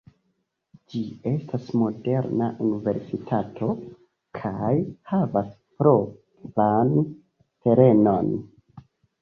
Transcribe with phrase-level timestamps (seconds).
[0.91, 1.01] Ĝi
[1.31, 3.69] estas moderna universitato
[4.39, 4.73] kaj
[5.13, 5.53] havas
[5.85, 8.37] propran terenon.